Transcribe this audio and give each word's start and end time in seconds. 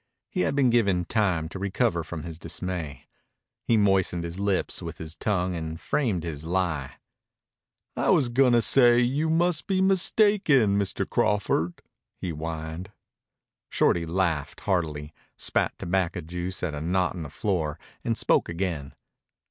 He 0.31 0.41
had 0.41 0.55
been 0.55 0.71
given 0.71 1.05
time 1.05 1.47
to 1.49 1.59
recover 1.59 2.03
from 2.03 2.23
his 2.23 2.39
dismay. 2.39 3.07
He 3.63 3.77
moistened 3.77 4.23
his 4.23 4.39
lips 4.39 4.81
with 4.81 4.97
his 4.97 5.15
tongue 5.15 5.53
and 5.53 5.79
framed 5.79 6.23
his 6.23 6.43
lie. 6.43 6.95
"I 7.95 8.09
was 8.09 8.27
gonna 8.29 8.63
say 8.63 8.97
you 8.99 9.29
must 9.29 9.67
be 9.67 9.79
mistaken, 9.79 10.75
Mr. 10.79 11.07
Crawford," 11.07 11.83
he 12.17 12.31
whined. 12.31 12.91
Shorty 13.69 14.07
laughed 14.07 14.61
hardily, 14.61 15.13
spat 15.37 15.77
tobacco 15.77 16.21
juice 16.21 16.63
at 16.63 16.73
a 16.73 16.81
knot 16.81 17.13
in 17.13 17.21
the 17.21 17.29
floor, 17.29 17.77
and 18.03 18.17
spoke 18.17 18.49
again. 18.49 18.95